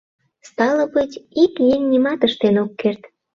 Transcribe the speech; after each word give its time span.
Стало 0.49 0.83
быть, 0.93 1.21
ик 1.43 1.53
еҥ 1.73 1.81
нимат 1.91 2.19
ыштен 2.27 2.55
ок 2.63 2.71
керт. 2.81 3.01